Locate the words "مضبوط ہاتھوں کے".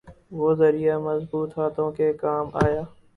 0.99-2.11